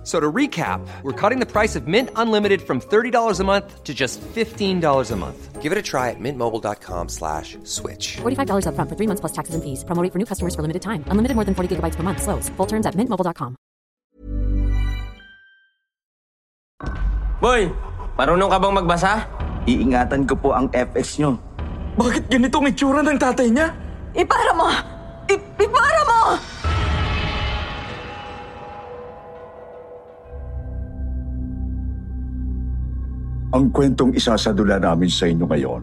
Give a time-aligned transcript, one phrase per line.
[0.00, 3.84] F- So to recap, we're cutting the price of Mint Unlimited from $30 a month
[3.84, 5.60] to just $15 a month.
[5.60, 8.16] Give it a try at mintmobile.com slash switch.
[8.24, 9.84] $45 upfront for three months plus taxes and fees.
[9.84, 11.04] Promo rate for new customers for limited time.
[11.12, 12.22] Unlimited more than 40 gigabytes per month.
[12.24, 12.48] Slows.
[12.56, 13.60] Full terms at mintmobile.com.
[17.40, 17.68] Boy,
[18.16, 19.12] marunong ka bang magbasa?
[19.68, 21.36] Iingatan ko po ang FX nyo.
[22.00, 23.68] Bakit ganito ang itsura ng tatay niya?
[24.16, 24.68] Ipara mo!
[25.28, 26.20] I- ipara mo!
[33.50, 35.82] Ang kwentong isasadula namin sa inyo ngayon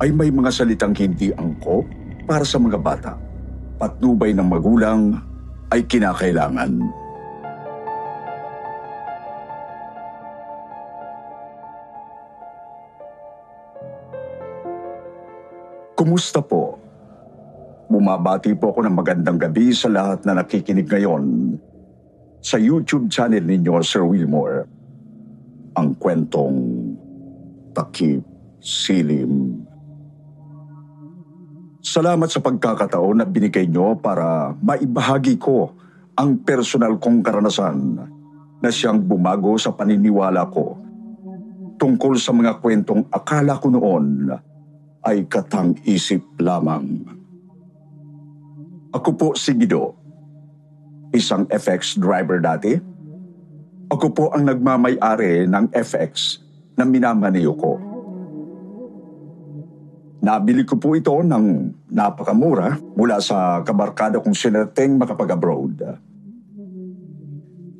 [0.00, 1.84] ay may mga salitang hindi angkop
[2.24, 3.12] para sa mga bata.
[3.76, 5.20] Patnubay ng magulang
[5.68, 6.80] ay kinakailangan.
[15.92, 16.80] Kumusta po?
[17.92, 21.52] Bumabati po ako ng magandang gabi sa lahat na nakikinig ngayon
[22.40, 24.77] sa YouTube channel ninyo, Sir Wilmore
[25.78, 26.58] ang kwentong
[27.70, 28.26] takip
[28.58, 29.62] silim.
[31.78, 35.70] Salamat sa pagkakataon na binigay nyo para maibahagi ko
[36.18, 37.78] ang personal kong karanasan
[38.58, 40.74] na siyang bumago sa paniniwala ko
[41.78, 44.34] tungkol sa mga kwentong akala ko noon
[45.06, 47.06] ay katang-isip lamang.
[48.90, 49.94] Ako po si Guido,
[51.14, 52.74] isang FX driver dati
[53.88, 56.44] ako po ang nagmamay-ari ng FX
[56.76, 57.72] na minamaniyo ko.
[60.18, 61.44] Nabili ko po ito ng
[61.88, 66.04] napakamura mula sa kabarkada kong sinerteng makapag-abroad.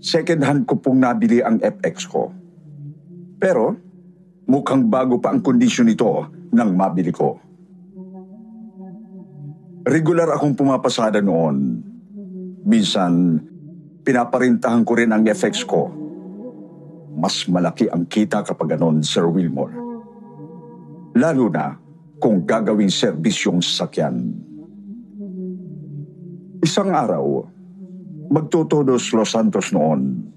[0.00, 2.32] Second hand ko pong nabili ang FX ko.
[3.36, 3.76] Pero
[4.48, 7.36] mukhang bago pa ang kondisyon nito nang mabili ko.
[9.84, 11.84] Regular akong pumapasada noon.
[12.64, 13.40] Minsan,
[14.02, 15.90] pinaparintahan ko rin ang FX ko.
[17.18, 19.74] Mas malaki ang kita kapag ganon, Sir Wilmore.
[21.18, 21.74] Lalo na
[22.22, 24.46] kung gagawing serbisyong sasakyan.
[26.62, 27.46] Isang araw,
[28.30, 30.30] magtutodos Los Santos noon.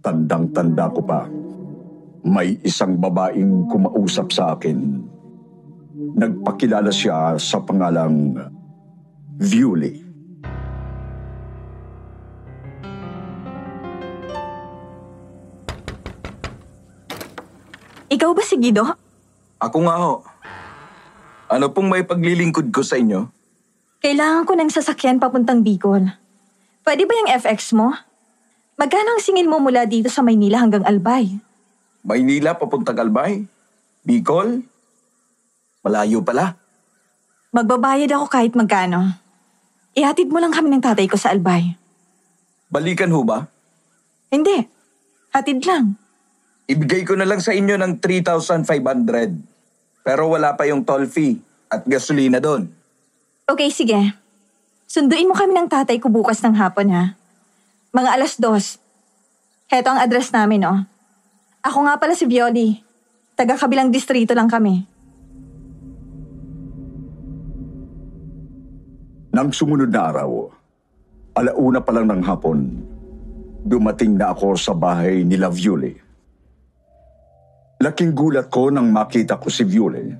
[0.00, 1.28] Tandang-tanda ko pa,
[2.24, 5.04] may isang babaeng kumausap sa akin.
[6.16, 8.36] Nagpakilala siya sa pangalang
[9.36, 10.07] Viewley.
[18.08, 18.88] Ikaw ba si Guido?
[19.60, 20.24] Ako nga ho.
[21.48, 23.28] Ano pong may paglilingkod ko sa inyo?
[24.00, 26.08] Kailangan ko ng sasakyan papuntang Bicol.
[26.84, 27.92] Pwede ba yung FX mo?
[28.80, 31.36] Magkano ang singil mo mula dito sa Maynila hanggang Albay?
[32.00, 33.44] Maynila papuntang Albay?
[34.06, 34.64] Bicol?
[35.84, 36.56] Malayo pala.
[37.52, 39.12] Magbabayad ako kahit magkano.
[39.92, 41.76] Ihatid mo lang kami ng tatay ko sa Albay.
[42.72, 43.44] Balikan ho ba?
[44.32, 44.64] Hindi.
[45.32, 46.07] Hatid lang.
[46.68, 50.04] Ibigay ko na lang sa inyo ng 3,500.
[50.04, 51.40] Pero wala pa yung toll fee
[51.72, 52.68] at gasolina doon.
[53.48, 53.96] Okay, sige.
[54.84, 57.16] Sunduin mo kami ng tatay ko bukas ng hapon, ha?
[57.96, 58.76] Mga alas dos.
[59.72, 60.84] Heto ang address namin, oh.
[61.64, 62.84] Ako nga pala si Violi.
[63.32, 64.84] Taga kabilang distrito lang kami.
[69.32, 70.52] Nang sumunod na araw,
[71.36, 72.58] alauna pa lang ng hapon,
[73.64, 76.07] dumating na ako sa bahay ni La Viole.
[77.78, 80.10] Laking gulat ko nang makita ko si Viole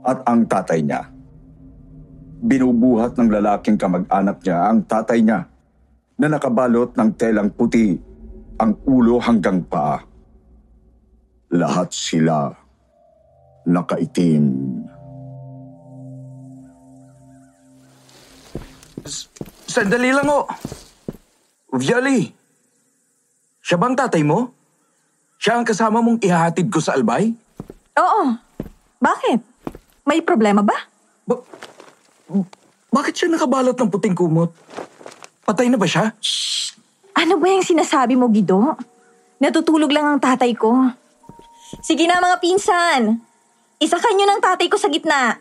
[0.00, 1.04] at ang tatay niya.
[2.40, 5.44] Binubuhat ng lalaking kamag-anak niya ang tatay niya
[6.16, 7.92] na nakabalot ng telang puti
[8.56, 10.00] ang ulo hanggang paa.
[11.52, 12.48] Lahat sila
[13.68, 14.44] nakaitim.
[19.68, 20.48] Sandali lang ho.
[21.76, 22.24] Violi,
[23.60, 24.48] siya bang tatay mo?
[25.36, 27.32] Siya ang kasama mong ihahatid ko sa Albay?
[27.96, 28.22] Oo.
[28.98, 29.40] Bakit?
[30.04, 30.76] May problema ba?
[31.28, 31.44] Ba-
[32.88, 34.50] bakit siya nakabalot ng puting kumot?
[35.44, 36.16] Patay na ba siya?
[37.12, 38.74] Ano ba yung sinasabi mo, Gido?
[39.36, 40.72] Natutulog lang ang tatay ko.
[41.84, 43.20] Sige na mga pinsan.
[43.76, 45.36] Isakay nyo ng tatay ko sa gitna.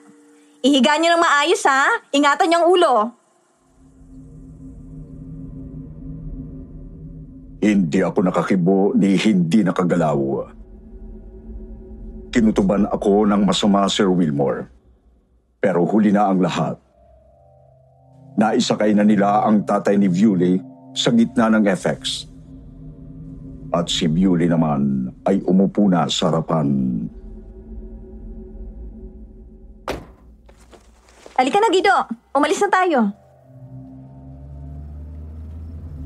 [0.59, 1.87] Ihiga nyo ng maayos ha.
[2.11, 2.93] Ingatan nyo ang ulo.
[7.65, 10.53] Hindi ako nakakibo ni hindi nakagalaw.
[12.29, 14.69] Kinutuban ako ng masama Sir Wilmore.
[15.57, 16.77] Pero huli na ang lahat.
[18.37, 20.61] Naisakay na nila ang tatay ni Viewley
[20.93, 22.29] sa gitna ng FX.
[23.73, 26.69] At si Bewley naman ay umupo na sa harapan.
[31.33, 31.97] Halika na, Gido.
[32.29, 33.24] Umalis na tayo.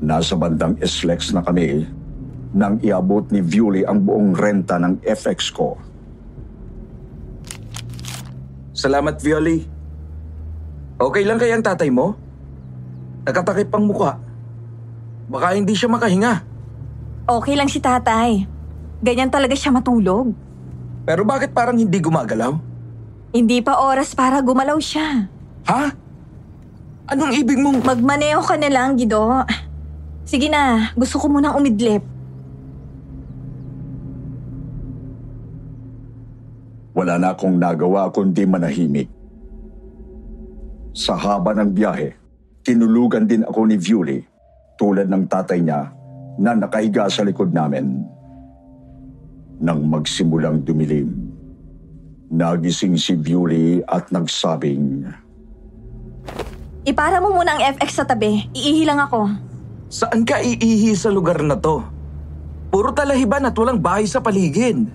[0.00, 1.84] Nasa bandang SLEX na kami
[2.56, 5.78] nang iabot ni Bewley ang buong renta ng FX ko.
[8.74, 9.60] Salamat, Violi.
[10.96, 12.16] Okay lang kaya ang tatay mo?
[13.28, 14.16] Nakatakip ang mukha.
[15.28, 16.42] Baka hindi siya makahinga.
[17.28, 18.48] Okay lang si tatay.
[19.04, 20.32] Ganyan talaga siya matulog.
[21.04, 22.56] Pero bakit parang hindi gumagalaw?
[23.30, 25.28] Hindi pa oras para gumalaw siya.
[25.70, 25.84] Ha?
[27.14, 27.86] Anong ibig mong...
[27.86, 29.44] Magmaneho ka na lang, Gido.
[30.30, 32.06] Sige na, gusto ko munang umidlip.
[36.94, 39.10] Wala na akong nagawa kundi manahimik.
[40.94, 42.14] Sa haba ng biyahe,
[42.62, 44.22] tinulugan din ako ni Viewley
[44.78, 45.90] tulad ng tatay niya
[46.38, 48.06] na nakahiga sa likod namin.
[49.58, 51.10] Nang magsimulang dumilim,
[52.30, 55.10] nagising si Viewley at nagsabing,
[56.86, 58.46] Ipara mo muna ang FX sa tabi.
[58.54, 59.49] Iihi lang ako.
[59.90, 61.82] Saan ka iihi sa lugar na to?
[62.70, 64.86] Puro talahiban at walang bahay sa paligid.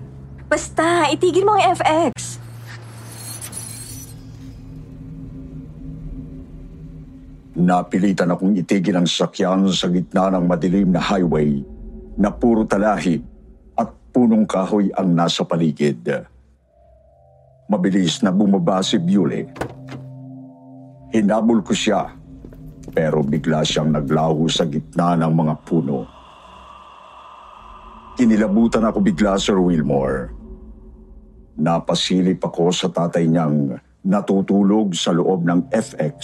[0.48, 2.40] Basta, itigil mo ang FX.
[7.60, 11.60] Napilitan akong itigil ang sakyan sa gitna ng madilim na highway
[12.16, 13.20] na puro talahib
[13.76, 16.00] at punong kahoy ang nasa paligid.
[17.68, 19.44] Mabilis na bumaba si Bewley.
[21.12, 22.16] Hinabol ko siya
[22.96, 26.08] pero bigla siyang naglaho sa gitna ng mga puno.
[28.16, 30.32] Kinilabutan ako bigla, Sir Wilmore.
[31.60, 36.16] Napasilip ako sa tatay niyang natutulog sa loob ng FX.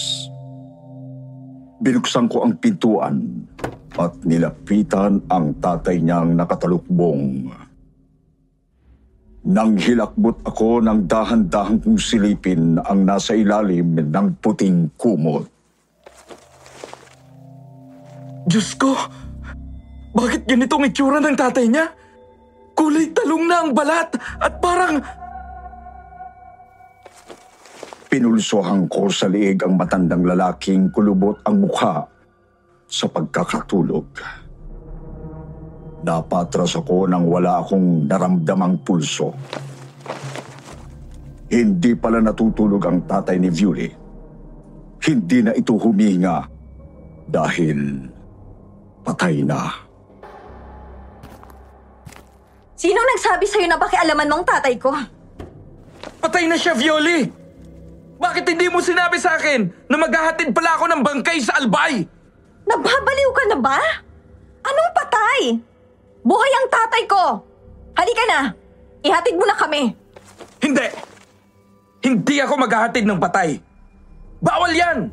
[1.84, 3.44] Binuksan ko ang pintuan
[4.00, 7.52] at nilapitan ang tatay niyang nakatalukbong.
[9.44, 15.44] Nang hilakbot ako ng dahan-dahang kong silipin ang nasa ilalim ng puting kumot.
[18.46, 18.94] Diyos ko!
[20.12, 21.88] Bakit ganitong itsura ng tatay niya?
[22.76, 25.00] Kulay talong na ang balat at parang...
[28.12, 32.04] Pinulsohan ko sa liig ang matandang lalaking kulubot ang mukha
[32.84, 34.04] sa pagkakatulog.
[36.04, 39.32] Napatras ako nang wala akong naramdamang pulso.
[41.48, 43.88] Hindi pala natutulog ang tatay ni Viewley.
[45.00, 46.44] Hindi na ito huminga
[47.32, 47.78] dahil
[49.02, 49.74] patay na.
[52.78, 54.90] Sinong nagsabi sa'yo na pakialaman mong tatay ko?
[56.18, 57.30] Patay na siya, Violi!
[58.18, 62.06] Bakit hindi mo sinabi sa akin na maghahatid pala ako ng bangkay sa Albay?
[62.66, 63.78] Nababaliw ka na ba?
[64.62, 65.40] Anong patay?
[66.22, 67.42] Buhay ang tatay ko!
[67.98, 68.40] Halika na!
[69.02, 69.90] Ihatid mo na kami!
[70.62, 70.86] Hindi!
[72.02, 73.58] Hindi ako maghahatid ng patay.
[74.42, 75.10] Bawal yan!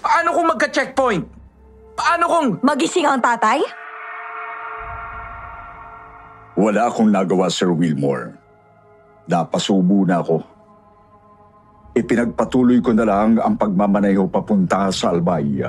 [0.00, 1.24] Paano kung magka-checkpoint?
[1.94, 2.46] Paano kung...
[2.62, 3.62] Magising ang tatay?
[6.54, 8.34] Wala akong nagawa, Sir Wilmore.
[9.26, 10.38] Napasubo na ako.
[11.94, 15.62] Ipinagpatuloy ko na lang ang pagmamaneho papunta sa Albay.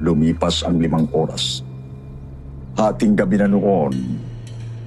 [0.00, 1.60] Lumipas ang limang oras.
[2.76, 3.92] Hating gabi na noon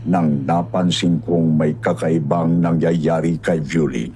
[0.09, 4.09] nang napansin kong may kakaibang nangyayari kay Viewley.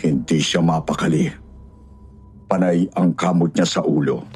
[0.00, 1.39] Hindi siya mapakali.
[2.50, 4.26] Panay ang kamot niya sa ulo.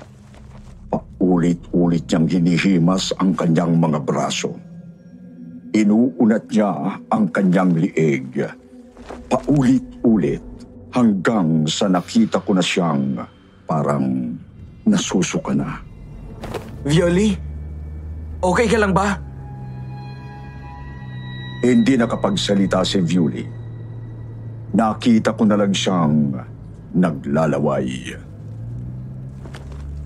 [0.87, 4.55] Paulit-ulit niyang hinihimas ang kanyang mga braso.
[5.75, 8.39] Inuunat niya ang kanyang liig.
[9.27, 10.47] Paulit-ulit
[10.95, 13.19] hanggang sa nakita ko na siyang
[13.67, 14.39] parang
[14.87, 15.83] nasusuka na.
[16.87, 17.35] Violi?
[18.39, 19.19] Okay ka lang ba?
[21.67, 23.49] Hindi nakapagsalita si Viewley.
[24.71, 26.39] Nakita ko na lang siyang
[26.95, 28.15] naglalaway.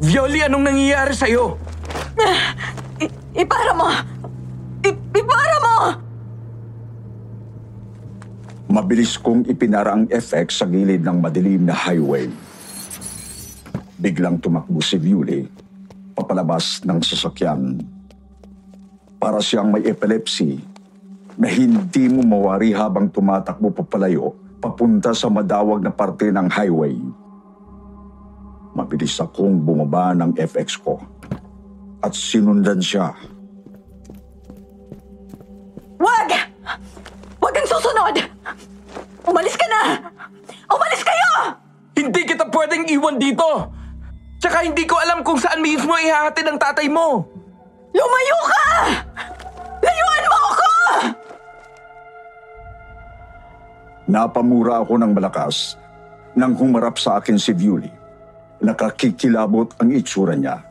[0.01, 1.61] Violi, anong nangyayari sa'yo?
[3.05, 3.89] I- ipara mo!
[4.83, 5.77] I- ipara mo!
[8.69, 12.29] Mabilis kong ipinara ang FX sa gilid ng madilim na highway.
[13.99, 15.49] Biglang tumakbo si Viewley
[16.19, 17.79] papalabas ng sasakyan.
[19.19, 20.63] Para siyang may epilepsy
[21.39, 26.99] na hindi mo mawari habang tumatakbo papalayo papunta sa madawag na parte ng highway.
[28.75, 31.03] Mabilis akong bumaba ng FX ko
[32.03, 33.11] at sinundan siya.
[35.99, 36.31] Wag!
[37.43, 38.15] Wag kang susunod!
[39.27, 39.83] Umalis ka na!
[40.71, 41.31] Umalis kayo!
[41.99, 43.75] Hindi kita pwedeng iwan dito!
[44.39, 47.27] Tsaka hindi ko alam kung saan mismo ihahatid ang tatay mo.
[47.91, 48.65] Lumayo ka!
[54.09, 55.77] Napamura ako ng malakas
[56.33, 57.93] nang humarap sa akin si Viuli.
[58.65, 60.65] Nakakikilabot ang itsura niya.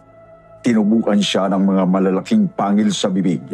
[0.66, 3.46] Tinubukan siya ng mga malalaking pangil sa bibig.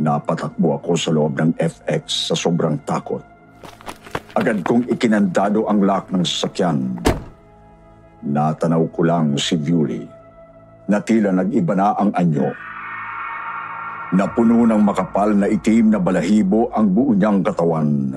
[0.00, 3.20] Napatakbo ako sa loob ng FX sa sobrang takot.
[4.32, 6.88] Agad kong ikinandado ang lock ng sasakyan.
[8.24, 10.08] Natanaw ko lang si Viuli
[10.88, 12.71] na tila nag-iba na ang anyo.
[14.12, 18.12] Napuno ng makapal na itim na balahibo ang buo niyang katawan.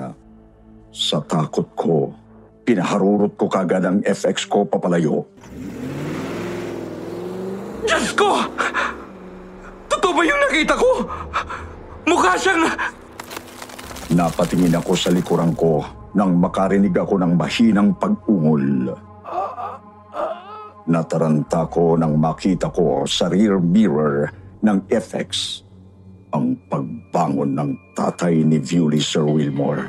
[0.92, 2.12] Sa takot ko,
[2.68, 5.24] pinaharurot ko kagad ang FX ko papalayo.
[7.88, 8.44] Diyos ko!
[9.88, 10.90] Totoo ba yung nakita ko?
[12.04, 12.68] Mukha siyang...
[14.12, 15.80] Napatingin ako sa likuran ko
[16.12, 18.92] nang makarinig ako ng mahinang pag-ungol.
[20.92, 24.28] Nataranta ko nang makita ko sa rear mirror
[24.60, 25.65] ng FX
[26.34, 29.86] ang pagbangon ng tatay ni Viewley Sir Wilmore.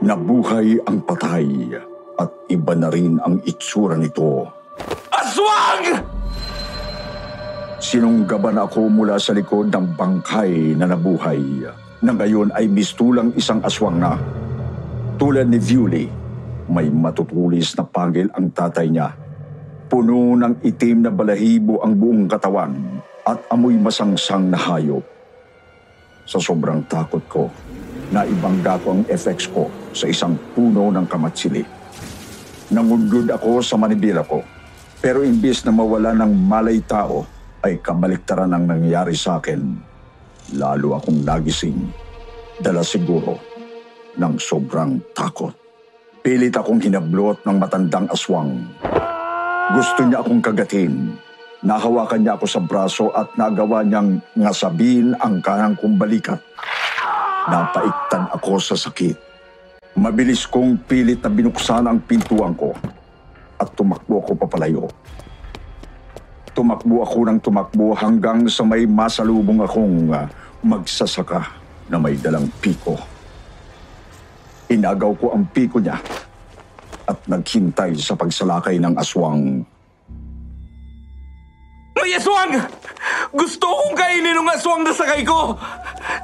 [0.00, 1.76] Nabuhay ang patay
[2.16, 4.48] at iba na rin ang itsura nito.
[5.12, 6.00] Aswang!
[7.80, 11.40] Sinunggaban ako mula sa likod ng bangkay na nabuhay
[12.00, 14.16] na ngayon ay mistulang isang aswang na.
[15.20, 16.08] Tulad ni Viewley,
[16.68, 19.12] may matutulis na pangil ang tatay niya.
[19.90, 25.04] Puno ng itim na balahibo ang buong katawan at amoy masangsang na hayop.
[26.24, 27.50] Sa sobrang takot ko,
[28.14, 31.62] naibangga ko ang FX ko sa isang puno ng kamatsili.
[32.70, 34.42] Nangundod ako sa manibila ko,
[35.02, 37.26] pero imbis na mawala ng malay tao,
[37.60, 39.60] ay kabaliktaran ang nangyayari sa akin.
[40.56, 41.92] Lalo akong nagising,
[42.56, 43.36] dala siguro
[44.16, 45.52] ng sobrang takot.
[46.20, 48.60] Pilit akong hinablot ng matandang aswang.
[49.72, 51.16] Gusto niya akong kagatin.
[51.60, 56.40] Nahawakan niya ako sa braso at nagawa niyang ngasabin ang kanang kong balikat.
[57.52, 59.12] Napaiktan ako sa sakit.
[60.00, 62.72] Mabilis kong pilit na binuksan ang pintuan ko
[63.60, 64.88] at tumakbo ako papalayo.
[66.56, 70.32] Tumakbo ako ng tumakbo hanggang sa may masalubong akong ah,
[70.64, 71.44] magsasaka
[71.92, 72.96] na may dalang piko.
[74.72, 76.00] Inagaw ko ang piko niya
[77.04, 79.60] at naghintay sa pagsalakay ng aswang.
[82.10, 82.58] May aswang!
[83.30, 85.54] Gusto kong kainin ng aswang na sakay ko!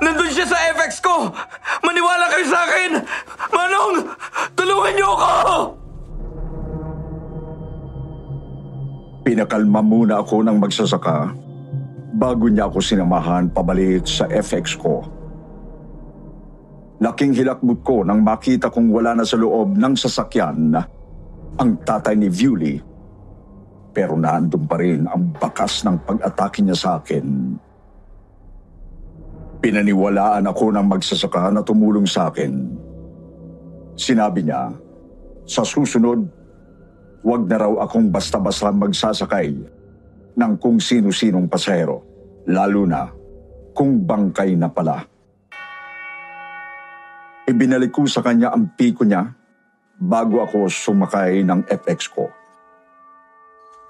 [0.02, 1.30] Nandun siya sa FX ko!
[1.86, 2.90] Maniwala kayo sa akin!
[3.54, 4.10] Manong!
[4.58, 5.58] Tulungan niyo ako!
[9.30, 11.30] Pinakalma muna ako ng magsasaka
[12.18, 15.06] bago niya ako sinamahan pabalik sa FX ko.
[16.98, 20.82] Laking hilakbot ko nang makita kong wala na sa loob ng sasakyan
[21.62, 22.95] ang tatay ni Viewley.
[23.96, 27.56] Pero naandun pa rin ang bakas ng pag-atake niya sa akin.
[29.64, 32.76] Pinaniwalaan ako ng magsasaka na tumulong sa akin.
[33.96, 34.68] Sinabi niya,
[35.48, 36.28] sa susunod,
[37.26, 39.50] Huwag na raw akong basta-basta magsasakay
[40.38, 42.06] ng kung sino-sinong pasahero,
[42.46, 43.10] lalo na
[43.74, 45.02] kung bangkay na pala.
[47.50, 49.26] Ibinalik ko sa kanya ang piko niya
[49.98, 52.30] bago ako sumakay ng FX ko.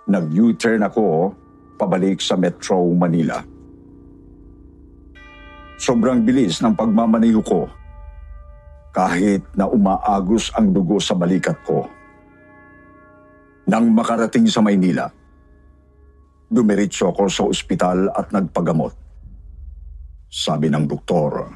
[0.06, 1.34] Nag-U-turn ako
[1.74, 3.42] pabalik sa Metro Manila.
[5.82, 7.66] Sobrang bilis ng pagmamaneho ko
[8.94, 11.90] kahit na umaagos ang dugo sa balikat ko.
[13.66, 15.10] Nang makarating sa Maynila,
[16.46, 18.94] dumiretso ako sa ospital at nagpagamot.
[20.30, 21.50] Sabi ng doktor,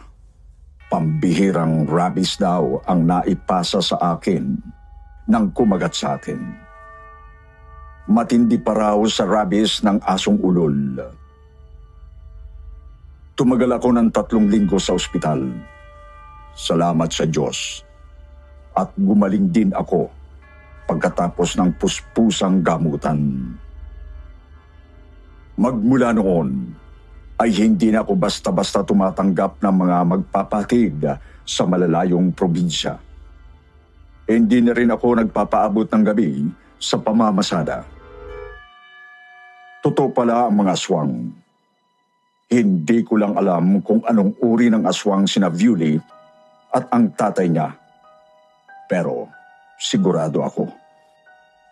[0.91, 4.59] pambihirang rabies daw ang naipasa sa akin
[5.31, 6.70] nang kumagat sa atin.
[8.11, 10.99] Matindi pa raw sa rabies ng asong ulol.
[13.39, 15.47] Tumagal ako ng tatlong linggo sa ospital.
[16.51, 17.87] Salamat sa Diyos.
[18.75, 20.11] At gumaling din ako
[20.91, 23.23] pagkatapos ng puspusang gamutan.
[25.55, 26.75] Magmula noon,
[27.39, 30.99] ay hindi na ako basta-basta tumatanggap ng mga magpapatid
[31.47, 32.99] sa malalayong probinsya.
[34.27, 38.00] Hindi na rin ako nagpapaabot ng gabi sa pamamasada.
[39.81, 41.33] Totoo pala ang mga aswang.
[42.53, 45.97] Hindi ko lang alam kung anong uri ng aswang sina Viewley
[46.69, 47.73] at ang tatay niya.
[48.93, 49.33] Pero
[49.81, 50.69] sigurado ako,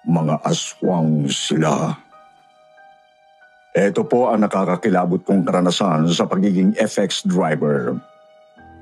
[0.09, 1.93] mga aswang sila.
[3.77, 7.93] Ito po ang nakakakilabot kong karanasan sa pagiging FX driver.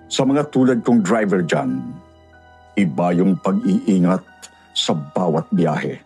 [0.07, 1.83] Sa mga tulad kong driver dyan,
[2.79, 4.23] iba yung pag-iingat
[4.71, 6.06] sa bawat biyahe.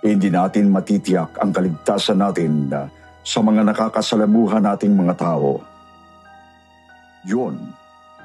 [0.00, 2.88] Hindi natin matitiyak ang kaligtasan natin uh,
[3.20, 5.60] sa mga nakakasalamuhan nating mga tao.
[7.28, 7.60] Yun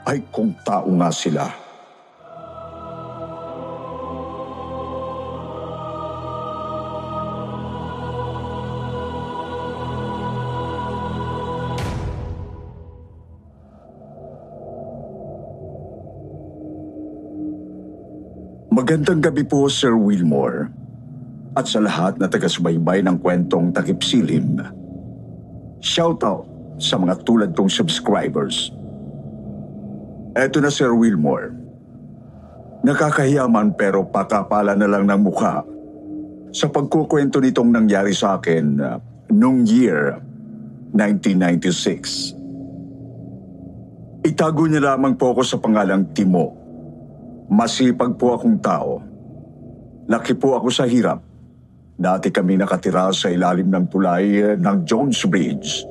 [0.07, 1.51] ay kung tao nga sila.
[18.71, 20.84] Magandang gabi po, Sir Wilmore.
[21.55, 24.59] At sa lahat na taga-subaybay ng kwentong takip silim.
[25.79, 26.43] Shoutout
[26.75, 28.75] sa mga tulad kong subscribers.
[30.35, 31.55] Eto na, Sir Wilmore.
[32.83, 35.63] Nakakahiyaman pero pakapala na lang ng mukha
[36.53, 39.01] sa pagkukwento nitong nangyari sa akin uh,
[39.33, 40.21] noong year
[40.93, 42.35] 1996.
[44.23, 46.53] Itago niya lamang po ako sa pangalang Timo.
[47.51, 49.01] Masipag po akong tao.
[50.05, 51.24] Laki po ako sa hirap.
[51.95, 55.87] Dati kami nakatira sa ilalim ng tulay eh, ng Jones Bridge.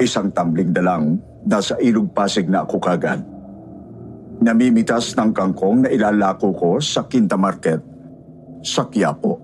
[0.00, 3.20] Isang tumbling na lang, nasa ilog pasig na ako kagad.
[4.40, 7.84] Namimitas ng kangkong na ilalako ko sa Quinta Market,
[8.64, 9.36] sa Quiapo.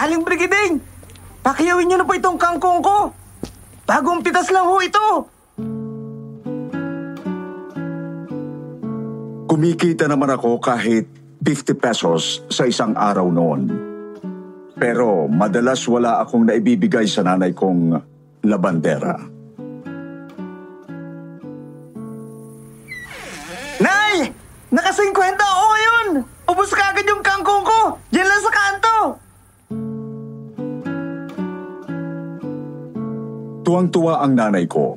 [0.00, 0.80] Aling Brigiding!
[1.44, 3.12] Pakiyawin niyo na po itong kangkong ko!
[3.84, 5.39] Bagong pitas lang ho ito!
[9.60, 11.04] Kumikita naman ako kahit
[11.44, 13.68] 50 pesos sa isang araw noon.
[14.72, 17.92] Pero madalas wala akong naibibigay sa nanay kong
[18.40, 19.20] labandera.
[23.84, 24.32] Nay!
[24.72, 26.06] Naka-50 ako ngayon!
[26.48, 28.00] Ubus ka agad yung kangkong ko!
[28.16, 28.96] Diyan lang sa kanto!
[33.60, 34.96] Tuwang-tuwa ang nanay ko.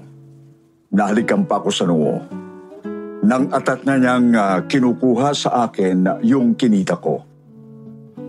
[0.95, 2.42] Nahalikan pa ako sa noo.
[3.33, 7.17] Nang atat na niyang ah, kinukuha sa akin yung kinita ko.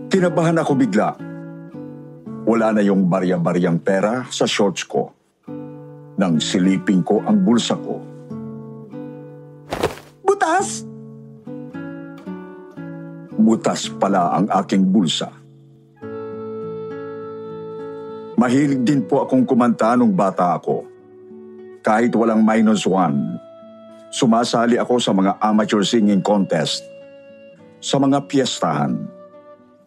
[0.09, 1.13] Kinabahan ako bigla.
[2.49, 5.13] Wala na yung barya-baryang pera sa shorts ko.
[6.17, 8.01] Nang silipin ko ang bulsa ko,
[10.25, 10.89] Butas!
[13.37, 15.29] butas pala ang aking bulsa.
[18.41, 20.81] Mahilig din po akong kumanta nung bata ako.
[21.85, 23.37] Kahit walang minus one,
[24.15, 26.87] sumasali ako sa mga amateur singing contest,
[27.83, 28.95] sa mga piyestahan.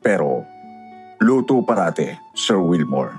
[0.05, 0.45] Pero,
[1.25, 3.17] luto parate, Sir Wilmore.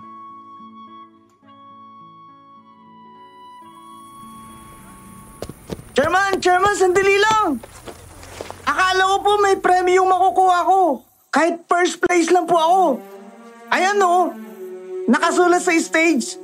[5.97, 6.37] Chairman!
[6.37, 7.57] Chairman, sandali lang!
[8.69, 11.01] Akala ko po may premyo makukuha ko.
[11.33, 12.83] Kahit first place lang po ako.
[13.73, 14.29] Ayan o.
[15.09, 16.37] Nakasulat sa stage.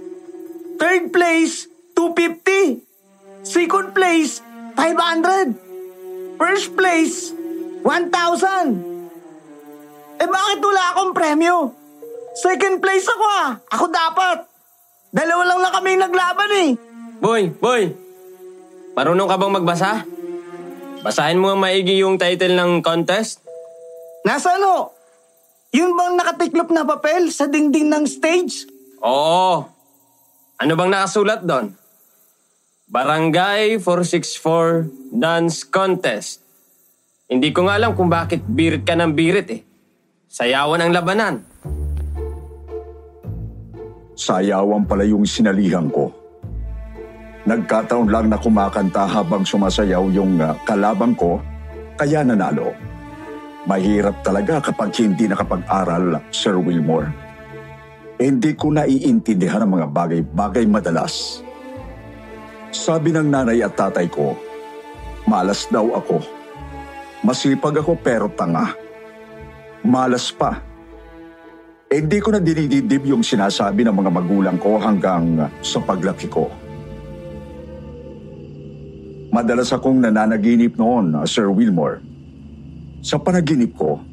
[0.81, 2.81] Third place, 250.
[3.45, 4.41] Second place,
[4.77, 6.39] 500.
[6.39, 7.31] First place,
[7.83, 8.95] 1,000.
[10.19, 11.71] Eh bakit wala akong premyo?
[12.35, 13.49] Second place ako ah.
[13.71, 14.37] Ako dapat.
[15.15, 16.69] Dalawa lang lang kaming naglaban eh.
[17.23, 17.95] Boy, boy!
[18.95, 20.03] Marunong ka bang magbasa?
[20.99, 23.39] Basahin mo ang maigi yung title ng contest.
[24.27, 24.91] Nasa ano?
[25.71, 28.67] Yun bang nakatiklop na papel sa dingding ng stage?
[28.99, 29.67] Oo.
[30.55, 31.75] Ano bang nakasulat doon?
[32.85, 36.45] Barangay 464 Dance Contest.
[37.25, 39.65] Hindi ko nga alam kung bakit birit ka ng birit eh.
[40.29, 41.35] Sayawan ang labanan.
[44.13, 46.13] Sayawan pala yung sinalihan ko.
[47.49, 51.41] Nagkataon lang na kumakanta habang sumasayaw yung uh, kalabang ko
[51.97, 52.69] kaya nanalo.
[53.65, 57.09] Mahirap talaga kapag hindi nakapag-aral, Sir Wilmore.
[58.21, 61.44] Hindi ko naiintindihan ang mga bagay-bagay madalas.
[62.75, 64.35] Sabi ng nanay at tatay ko,
[65.23, 66.19] malas daw ako.
[67.23, 68.75] Masipag ako pero tanga.
[69.79, 70.59] Malas pa.
[71.87, 76.51] Hindi ko na dinididib yung sinasabi ng mga magulang ko hanggang sa paglaki ko.
[79.31, 82.03] Madalas akong nananaginip noon, Sir Wilmore.
[82.99, 84.03] Sa panaginip ko,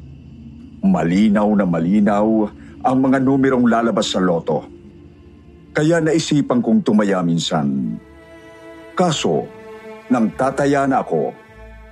[0.87, 2.27] malinaw na malinaw
[2.79, 4.63] ang mga numerong lalabas sa loto.
[5.75, 7.99] Kaya naisipan kong tumaya minsan.
[8.93, 9.49] Kaso,
[10.13, 11.33] nang tataya na ako,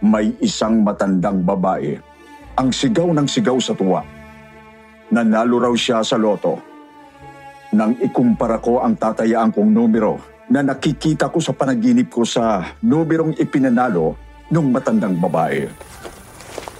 [0.05, 1.97] may isang matandang babae
[2.57, 4.05] ang sigaw ng sigaw sa tuwa.
[5.09, 6.61] Nanalo raw siya sa loto.
[7.73, 10.19] Nang ikumpara ko ang tatayaan kong numero
[10.51, 14.13] na nakikita ko sa panaginip ko sa numerong ipinanalo
[14.51, 15.65] ng matandang babae.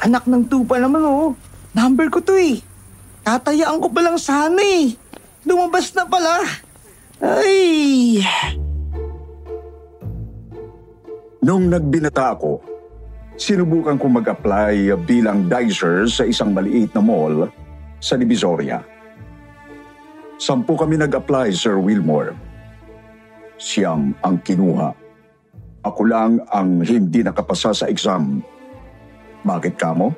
[0.04, 1.34] Anak ng tupa naman oh.
[1.72, 2.60] Number ko to eh.
[3.24, 4.92] Tatayaan ko pa lang sana eh.
[5.48, 6.44] Lumabas na pala.
[7.24, 8.20] Ay.
[11.42, 12.62] Nung nagbinata ako,
[13.34, 17.50] sinubukan kong mag-apply bilang dicer sa isang maliit na mall
[17.98, 18.78] sa Divisoria.
[20.38, 22.38] Sampu kami nag-apply, Sir Wilmore.
[23.58, 24.94] Siyam ang kinuha.
[25.82, 28.46] Ako lang ang hindi nakapasa sa exam.
[29.42, 30.14] Bakit kamo?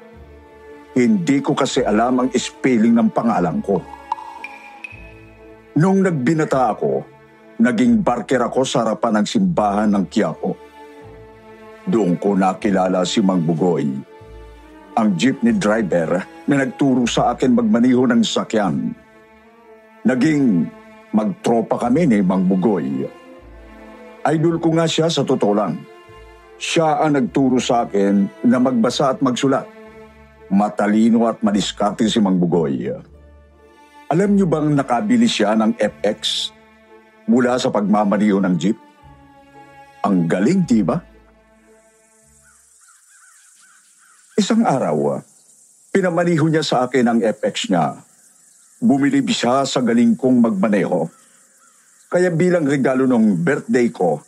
[0.92, 3.80] Hindi ko kasi alam ang spelling ng pangalan ko.
[5.80, 7.00] Nung nagbinata ako,
[7.64, 10.73] naging barker ako sa harapan ng simbahan ng Quiapo.
[11.84, 13.84] Doon ko nakilala si Mang Bugoy,
[14.96, 18.96] ang jeepney driver na nagturo sa akin magmaniho ng sakyan.
[20.08, 20.64] Naging
[21.12, 23.04] magtropa kami ni Mang Bugoy.
[24.24, 25.76] Idol ko nga siya sa totoo lang.
[26.56, 29.68] Siya ang nagturo sa akin na magbasa at magsulat.
[30.54, 32.88] Matalino at madiskarte si Mang Bugoy.
[34.08, 36.54] Alam niyo bang nakabili siya ng FX
[37.28, 38.78] mula sa pagmamaniho ng jeep?
[40.08, 41.13] Ang galing, di ba?
[44.44, 45.24] Isang araw,
[45.96, 47.96] pinamaniho niya sa akin ang FX niya.
[48.84, 51.08] Bumili siya sa galing kong magmaneho.
[52.12, 54.20] Kaya bilang regalo ng birthday ko,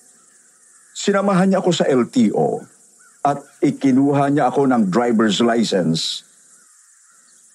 [0.95, 2.63] sinamahan niya ako sa LTO
[3.27, 6.23] at ikinuha niya ako ng driver's license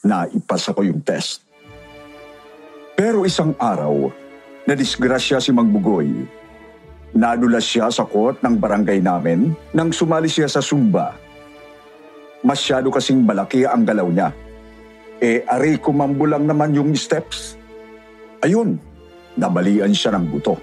[0.04, 1.40] na ipasa ko yung test.
[2.92, 4.12] Pero isang araw,
[4.68, 6.12] nadisgrasya si Mang Bugoy.
[7.16, 11.29] Nadulas siya sa court ng barangay namin nang sumali siya sa Zumba
[12.40, 14.32] Masyado kasing malaki ang galaw niya.
[15.20, 17.60] Eh, ari kumambo lang naman yung steps.
[18.40, 18.80] Ayun,
[19.36, 20.56] nabalian siya ng buto.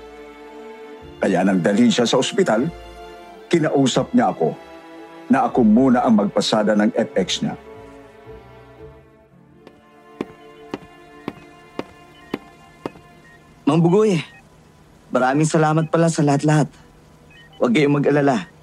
[1.21, 2.65] Kaya nang dalhin siya sa ospital,
[3.49, 4.57] kinausap niya ako
[5.27, 7.55] na ako muna ang magpasada ng FX niya.
[13.67, 14.15] Mang Bugoy,
[15.11, 16.71] maraming salamat pala sa lahat-lahat.
[17.59, 18.56] Huwag kayong mag-alala.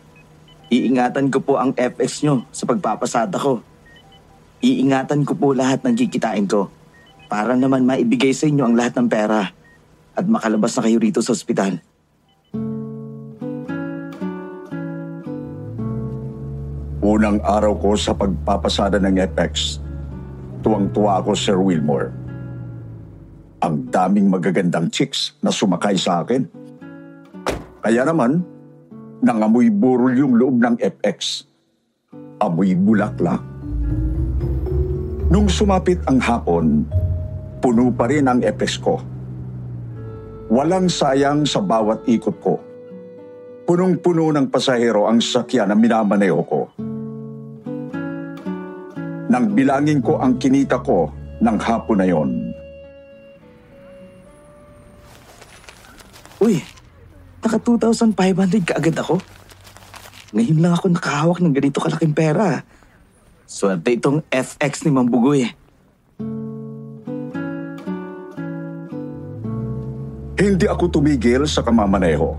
[0.75, 3.63] Iingatan ko po ang FX nyo sa pagpapasada ko.
[4.59, 6.67] Iingatan ko po lahat ng kikitain ko
[7.31, 9.55] para naman maibigay sa inyo ang lahat ng pera
[10.19, 11.79] at makalabas na kayo rito sa ospital.
[17.05, 19.79] Unang araw ko sa pagpapasada ng FX,
[20.67, 22.11] tuwang-tuwa ako, Sir Wilmore.
[23.63, 26.49] Ang daming magagandang chicks na sumakay sa akin.
[27.85, 28.54] Kaya naman,
[29.25, 31.49] nangamoy burol yung loob ng FX.
[32.45, 33.41] Amoy bulaklak.
[35.33, 36.85] Nung sumapit ang hapon,
[37.65, 39.01] puno pa rin ang FX ko.
[40.53, 42.61] Walang sayang sa bawat ikot ko.
[43.65, 46.69] Punong-puno ng pasahero ang sakyan na minamaneho ko.
[49.33, 51.09] Nang bilangin ko ang kinita ko
[51.41, 52.31] ng hapon na yon.
[56.45, 56.61] Uy,
[57.45, 59.21] naka 2,500 kaagad ako.
[60.33, 62.65] Ngayon lang ako nakahawak ng ganito kalaking pera.
[63.45, 65.45] Swerte itong FX ni Mambugoy.
[70.35, 72.35] Hindi ako tumigil sa kamamaneho.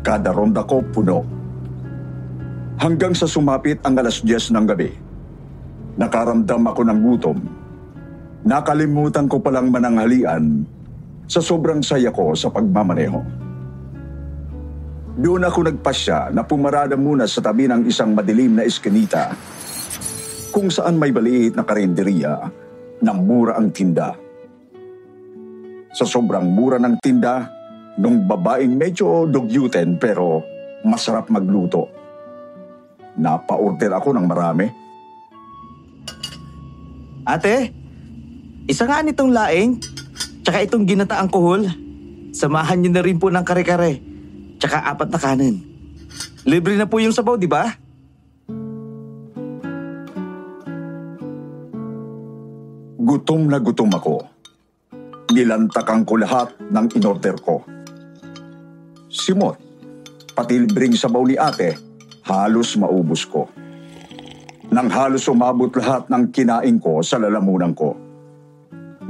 [0.00, 1.26] Kada ronda ko puno.
[2.80, 4.88] Hanggang sa sumapit ang alas 10 ng gabi.
[6.00, 7.38] Nakaramdam ako ng gutom.
[8.40, 10.64] Nakalimutan ko palang mananghalian
[11.28, 13.49] sa sobrang saya ko sa pagmamaneho.
[15.20, 19.36] Doon ako nagpasya na pumarada muna sa tabi ng isang madilim na eskinita
[20.48, 22.48] kung saan may baliit na karinderiya
[23.04, 24.16] na mura ang tinda.
[25.92, 27.52] Sa sobrang mura ng tinda,
[28.00, 30.40] nung babaeng medyo dugyuten pero
[30.88, 31.92] masarap magluto.
[33.20, 34.66] napa-order ako ng marami.
[37.28, 37.68] Ate,
[38.64, 39.76] isa nga nitong laing,
[40.40, 41.68] tsaka itong ginataang kuhol.
[42.32, 44.00] Samahan niyo na rin po ng kare-kare,
[44.60, 45.56] tsaka apat na kanin.
[46.44, 47.64] Libre na po yung sabaw, di ba?
[53.00, 54.16] Gutom na gutom ako.
[55.32, 57.64] Nilantakan ko lahat ng inorder ko.
[59.10, 59.56] Simot,
[60.36, 61.74] pati libreng sabaw ni ate,
[62.28, 63.48] halos maubos ko.
[64.70, 67.98] Nang halos umabot lahat ng kinain ko sa lalamunan ko.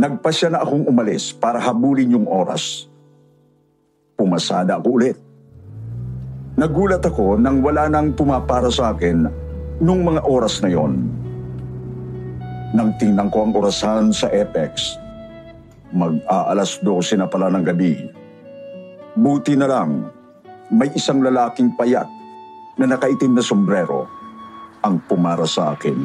[0.01, 2.89] Nagpasya na akong umalis para habulin yung oras.
[4.17, 5.30] Pumasada ako ulit.
[6.61, 9.25] Nagulat ako nang wala nang pumapara sa akin
[9.81, 11.09] nung mga oras na yon.
[12.77, 15.01] Nang tingnan ko ang orasan sa Apex,
[15.89, 17.97] mag-aalas 12 na pala ng gabi.
[19.17, 20.13] Buti na lang,
[20.69, 22.07] may isang lalaking payat
[22.77, 24.05] na nakaitim na sombrero
[24.85, 25.97] ang pumara sa akin.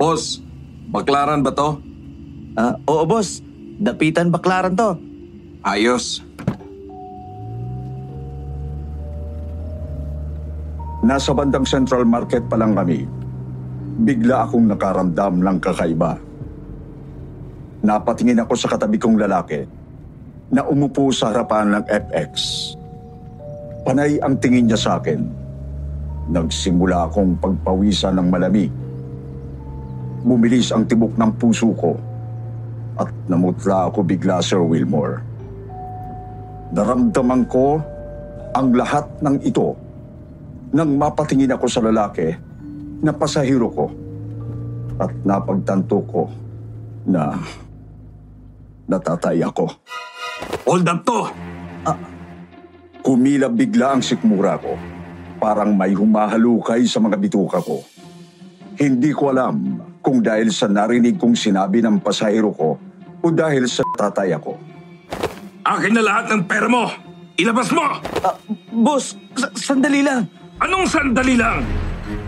[0.00, 0.40] Boss,
[0.88, 1.76] baklaran ba to?
[2.56, 3.44] Ah, oo, boss.
[3.76, 4.96] Dapitan baklaran to.
[5.60, 6.24] Ayos.
[11.10, 13.02] Nasa bandang Central Market pa lang kami.
[14.06, 16.14] Bigla akong nakaramdam ng kakaiba.
[17.82, 19.66] Napatingin ako sa katabi kong lalaki
[20.54, 22.30] na umupo sa harapan ng FX.
[23.82, 25.18] Panay ang tingin niya sa akin.
[26.30, 28.70] Nagsimula akong pagpawisan ng malamig.
[30.22, 31.98] Bumilis ang tibok ng puso ko
[33.02, 35.26] at namutla ako bigla, Sir Wilmore.
[36.70, 37.82] Naramdaman ko
[38.54, 39.89] ang lahat ng ito
[40.70, 42.30] nang mapatingin ako sa lalaki
[43.00, 43.86] na pasahero ko
[45.00, 46.22] at napagtanto ko
[47.08, 47.34] na
[48.86, 49.66] natatay ako.
[50.68, 51.20] Hold up to!
[53.00, 54.76] Kumila bigla ang sikmura ko.
[55.40, 57.80] Parang may humahalukay sa mga bituka ko.
[58.76, 62.76] Hindi ko alam kung dahil sa narinig kong sinabi ng pasahero ko
[63.20, 64.52] o dahil sa tatay ako.
[65.64, 66.88] Akin na lahat ng pera mo!
[67.40, 67.84] Ilabas mo!
[68.20, 68.36] Ah,
[68.72, 70.28] boss, sa- sandali lang.
[70.60, 71.64] Anong sandali lang?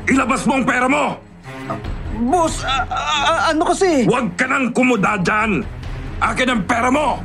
[0.09, 1.21] Ilabas mo ang pera mo!
[2.33, 4.09] Boss, ah, ah, ano kasi?
[4.09, 5.61] Huwag ka nang kumuda dyan!
[6.17, 7.21] Akin ang pera mo!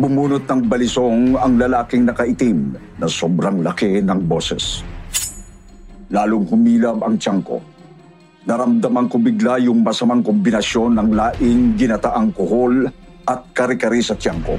[0.00, 4.80] Bumunot ng balisong ang lalaking nakaitim na sobrang laki ng boses.
[6.08, 7.60] Lalong humilab ang tiyan ko.
[8.48, 12.88] Naramdaman ko bigla yung masamang kombinasyon ng laing ginataang kuhol
[13.28, 14.56] at kari-kari sa tiyan ko.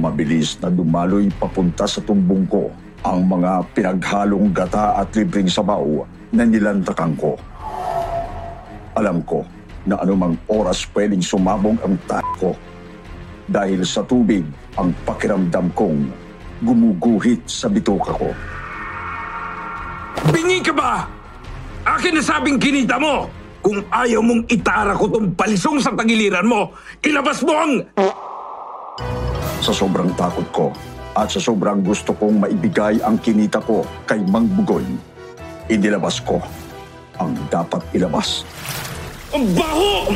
[0.00, 6.04] Mabilis na dumaloy papunta sa tumbong ko ang mga pinaghalong gata at libreng sabaw
[6.36, 7.32] na nilantakan ko.
[8.96, 9.40] Alam ko
[9.88, 12.50] na anumang oras pwedeng sumabog ang tayo ko
[13.48, 14.44] dahil sa tubig
[14.76, 16.12] ang pakiramdam kong
[16.60, 18.28] gumuguhit sa bituka ko.
[20.28, 21.08] Bingi ka ba?
[21.88, 23.24] Akin na sabing kinita mo!
[23.60, 26.72] Kung ayaw mong itara ko tong palisong sa tagiliran mo,
[27.04, 27.72] ilabas mo ang...
[29.60, 30.66] Sa sobrang takot ko
[31.14, 34.86] at sa sobrang gusto kong maibigay ang kinita ko kay Mang Bugoy,
[35.66, 36.38] inilabas ko
[37.18, 38.42] ang dapat ilabas.
[39.30, 40.14] Ang baho!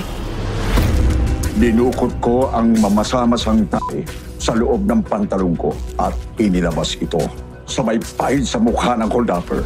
[1.54, 4.02] Dinukot ko ang mamasamasang tae
[4.42, 5.70] sa loob ng pantalong ko
[6.02, 7.22] at inilabas ito
[7.64, 9.64] sabay pahid sa mukha ng holdupper.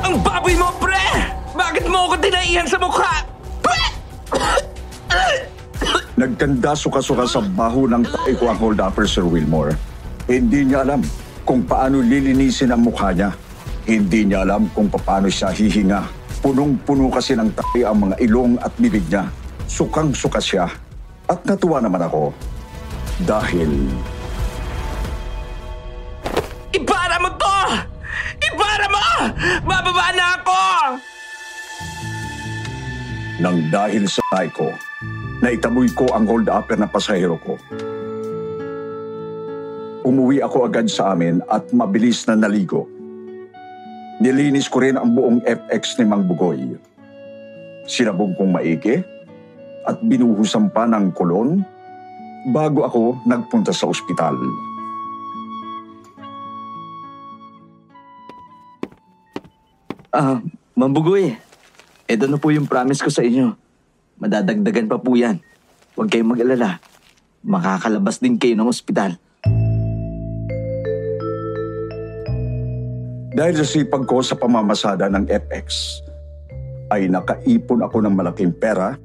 [0.00, 1.04] Ang baboy mo, pre!
[1.52, 3.12] Bakit mo ako dinaihan sa mukha?
[6.16, 9.76] Nagkanda suka-suka sa baho ng tae ko ang holdupper, Sir Wilmore.
[10.24, 11.04] Hindi niya alam
[11.44, 13.36] kung paano lilinisin ang mukha niya.
[13.84, 16.08] Hindi niya alam kung paano siya hihinga.
[16.40, 19.28] Punong-puno kasi ng tae ang mga ilong at bibig niya.
[19.68, 20.64] Sukang-suka siya.
[21.28, 22.32] At natuwa naman ako.
[23.28, 23.92] Dahil
[26.72, 27.58] Ibara mo to!
[28.40, 29.06] Ibara mo!
[29.68, 30.60] Bababa na ako!
[33.36, 34.72] nang dahil sa tae ko,
[35.44, 37.60] naitaboy ko ang hold-upper na pasahero ko.
[40.06, 42.86] Umuwi ako agad sa amin at mabilis na naligo.
[44.22, 46.78] Nilinis ko rin ang buong FX ni Mang Bugoy.
[47.84, 49.02] Sinabong kong maigi
[49.84, 51.60] at binuhusan pa ng kolon
[52.54, 54.38] bago ako nagpunta sa ospital.
[60.16, 60.40] Ah,
[60.72, 61.36] mambugoy.
[62.08, 63.65] Ito na po yung promise ko sa inyo.
[64.16, 65.40] Madadagdagan pa po yan.
[65.92, 66.80] Huwag kayong mag-alala.
[67.44, 69.20] Makakalabas din kayo ng ospital.
[73.36, 76.00] Dahil sa sipag ko sa pamamasada ng FX,
[76.88, 78.96] ay nakaipon ako ng malaking pera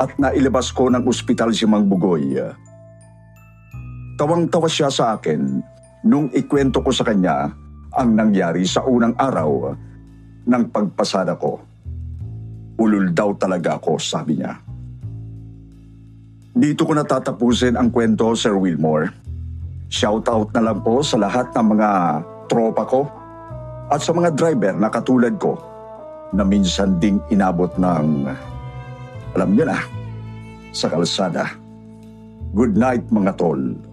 [0.00, 2.40] at nailabas ko ng ospital si Mang Bugoy.
[4.16, 5.60] Tawang-tawa siya sa akin
[6.08, 7.52] nung ikwento ko sa kanya
[7.92, 9.76] ang nangyari sa unang araw
[10.48, 11.60] ng pagpasada ko.
[12.82, 14.58] Ulul daw talaga ako, sabi niya.
[16.52, 19.14] Dito ko natatapusin ang kwento, Sir Wilmore.
[19.86, 21.90] Shoutout na lang po sa lahat ng mga
[22.50, 23.06] tropa ko
[23.86, 25.54] at sa mga driver na katulad ko
[26.34, 28.26] na minsan ding inabot ng,
[29.36, 29.78] alam niyo na,
[30.74, 31.54] sa kalsada.
[32.56, 33.91] Good night mga tol.